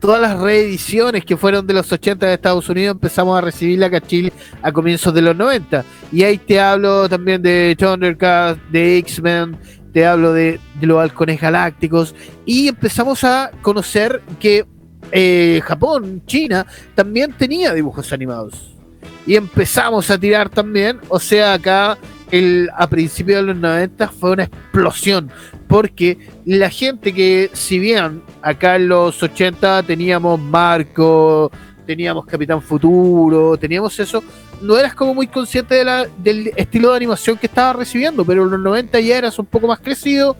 [0.00, 4.00] Todas las reediciones que fueron de los 80 de Estados Unidos empezamos a recibir la
[4.00, 5.84] Chile a comienzos de los 90.
[6.12, 9.56] Y ahí te hablo también de Thundercats, de X-Men,
[9.92, 12.14] te hablo de, los halcones galácticos.
[12.44, 14.66] Y empezamos a conocer que
[15.10, 16.64] eh, Japón, China,
[16.94, 18.77] también tenía dibujos animados
[19.26, 21.00] y empezamos a tirar también.
[21.08, 21.98] O sea, acá
[22.30, 25.30] el, a principios de los 90 fue una explosión.
[25.66, 31.50] Porque la gente que, si bien acá en los 80 teníamos Marco,
[31.86, 34.22] teníamos Capitán Futuro, teníamos eso,
[34.60, 35.84] no eras como muy consciente
[36.18, 39.68] del estilo de animación que estaba recibiendo, pero en los 90 ya eras un poco
[39.68, 40.36] más crecido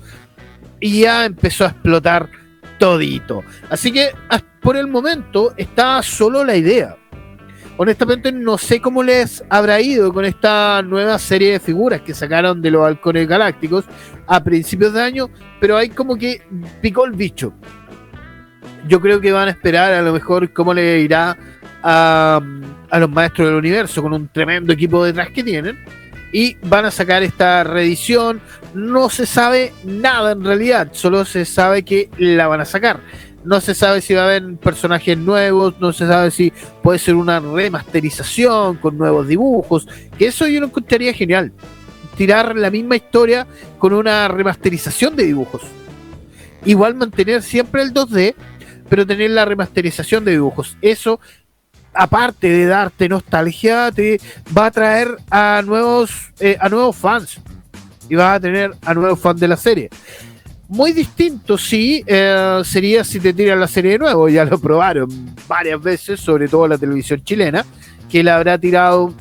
[0.81, 2.29] y ya empezó a explotar
[2.79, 3.43] todito.
[3.71, 4.11] Así que
[4.61, 6.97] por el momento está solo la idea
[7.79, 12.61] honestamente no sé cómo les habrá ido con esta nueva serie de figuras que sacaron
[12.61, 13.85] de los halcones galácticos
[14.27, 16.43] a principios de año, pero hay como que
[16.83, 17.55] picó el bicho.
[18.87, 21.37] Yo creo que van a esperar a lo mejor cómo le irá
[21.83, 22.41] a,
[22.99, 25.79] los maestros del universo con un tremendo equipo detrás que tienen.
[26.31, 28.41] Y van a sacar esta reedición.
[28.75, 33.01] No se sabe nada en realidad, solo se sabe que la van a sacar
[33.49, 37.15] no se sabe si va a haber personajes nuevos, no se sabe si puede ser
[37.15, 39.89] una remasterización con nuevos dibujos,
[40.19, 41.51] eso yo lo encontraría genial.
[42.19, 43.47] Tirar la misma historia
[43.79, 45.63] con una remasterización de dibujos.
[46.67, 48.35] Igual mantener siempre el 2D,
[48.91, 50.77] pero tener la remasterización de dibujos.
[50.83, 51.19] Eso,
[51.95, 54.21] aparte de darte nostalgia, te
[54.57, 57.41] va a traer a nuevos, eh, a nuevos fans.
[58.11, 59.89] Y va a tener a nuevos fans de la serie.
[60.69, 64.29] Muy distinto, sí, eh, sería si te tiran la serie de nuevo.
[64.29, 65.09] Ya lo probaron
[65.49, 67.65] varias veces, sobre todo la televisión chilena,
[68.11, 69.15] que la habrá tirado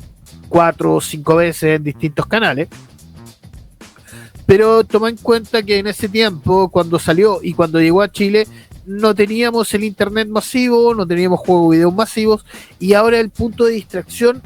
[0.50, 2.68] cuatro o cinco veces en distintos canales.
[4.44, 8.46] Pero toma en cuenta que en ese tiempo, cuando salió y cuando llegó a Chile,
[8.84, 12.44] no teníamos el internet masivo, no teníamos juegos video masivos,
[12.78, 14.42] y ahora el punto de distracción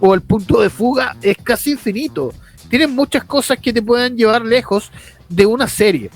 [0.00, 2.32] o el punto de fuga es casi infinito.
[2.68, 4.90] Tienen muchas cosas que te pueden llevar lejos
[5.28, 6.10] de una serie.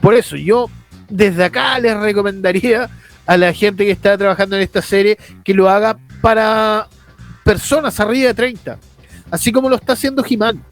[0.00, 0.68] Por eso yo
[1.08, 2.90] desde acá les recomendaría
[3.26, 6.88] a la gente que está trabajando en esta serie que lo haga para
[7.44, 8.78] personas arriba de 30,
[9.30, 10.62] así como lo está haciendo He-Man.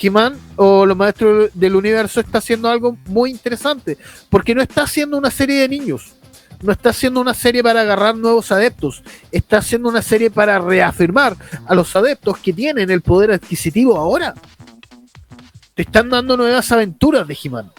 [0.00, 3.96] He-Man o los maestros del universo está haciendo algo muy interesante,
[4.28, 6.14] porque no está haciendo una serie de niños,
[6.62, 11.36] no está haciendo una serie para agarrar nuevos adeptos, está haciendo una serie para reafirmar
[11.66, 14.34] a los adeptos que tienen el poder adquisitivo ahora.
[15.76, 17.70] Te están dando nuevas aventuras de He-Man.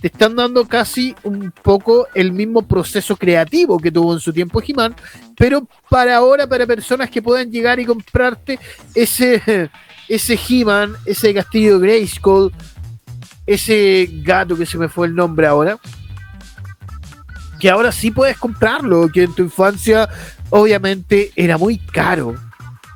[0.00, 4.62] Te están dando casi un poco el mismo proceso creativo que tuvo en su tiempo
[4.64, 4.94] He-Man,
[5.36, 8.60] pero para ahora, para personas que puedan llegar y comprarte
[8.94, 9.70] ese,
[10.08, 12.52] ese He-Man, ese castillo Grayskull,
[13.44, 15.80] ese gato que se me fue el nombre ahora,
[17.58, 20.08] que ahora sí puedes comprarlo, que en tu infancia
[20.50, 22.36] obviamente era muy caro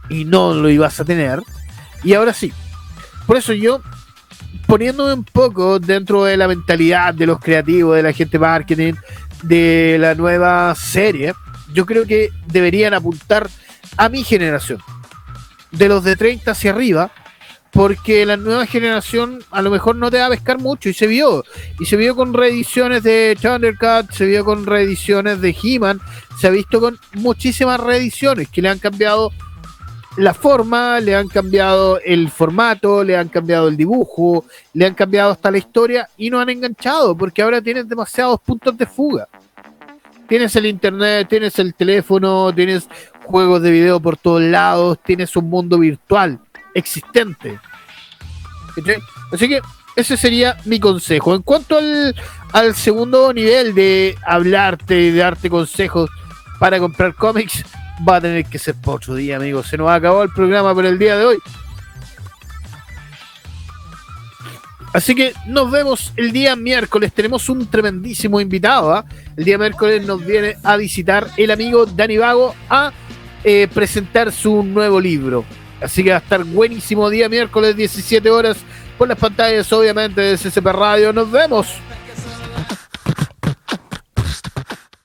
[0.09, 1.43] y no lo ibas a tener,
[2.05, 2.53] y ahora sí.
[3.27, 3.81] Por eso yo,
[4.67, 8.95] poniéndome un poco dentro de la mentalidad de los creativos, de la gente marketing,
[9.43, 11.35] de la nueva serie,
[11.73, 13.49] yo creo que deberían apuntar
[13.97, 14.81] a mi generación,
[15.71, 17.11] de los de 30 hacia arriba,
[17.73, 21.07] porque la nueva generación a lo mejor no te va a pescar mucho y se
[21.07, 21.43] vio.
[21.81, 26.01] Y se vio con reediciones de Thundercat, se vio con reediciones de He-Man,
[26.39, 29.33] se ha visto con muchísimas reediciones que le han cambiado
[30.17, 34.45] la forma, le han cambiado el formato, le han cambiado el dibujo,
[34.75, 38.77] le han cambiado hasta la historia y no han enganchado porque ahora tienes demasiados puntos
[38.77, 39.29] de fuga.
[40.29, 42.89] Tienes el internet, tienes el teléfono, tienes
[43.25, 46.39] juegos de video por todos lados, tienes un mundo virtual
[46.75, 47.59] existente.
[49.33, 49.61] Así que
[49.97, 51.35] ese sería mi consejo.
[51.35, 52.15] En cuanto al,
[52.53, 56.11] al segundo nivel de hablarte y de darte consejos
[56.59, 57.65] para comprar cómics,
[58.07, 59.69] va a tener que ser por otro día, amigos.
[59.69, 61.39] Se nos acabó el programa por el día de hoy.
[64.93, 67.13] Así que nos vemos el día miércoles.
[67.13, 68.93] Tenemos un tremendísimo invitado.
[68.93, 69.05] ¿ah?
[69.37, 72.93] El día miércoles nos viene a visitar el amigo Dani Vago a
[73.43, 75.45] eh, presentar su nuevo libro.
[75.81, 78.59] Así que va a estar buenísimo día miércoles 17 horas
[78.99, 81.13] por las pantallas obviamente de CCP Radio.
[81.13, 81.69] Nos vemos.